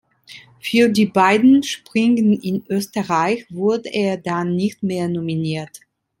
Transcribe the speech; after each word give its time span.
Für 0.59 0.89
die 0.89 1.05
beiden 1.05 1.61
Springen 1.61 2.33
in 2.41 2.65
Österreich 2.67 3.45
wurde 3.51 3.91
er 3.93 4.17
dann 4.17 4.55
nicht 4.55 4.81
mehr 4.81 5.07
nominiert. 5.07 5.81